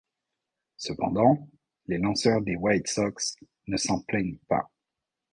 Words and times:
Cependant, 0.77 1.47
les 1.85 1.99
lanceurs 1.99 2.41
des 2.41 2.55
White 2.55 2.87
Sox 2.87 3.35
ne 3.67 3.77
s'en 3.77 3.99
plaignent 4.01 4.39
pas. 4.47 4.67